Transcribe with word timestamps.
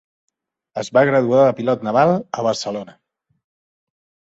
Es 0.81 0.89
va 0.97 1.03
graduar 1.09 1.43
de 1.43 1.51
pilot 1.61 1.85
naval 1.89 2.15
a 2.41 2.49
Barcelona. 2.51 2.99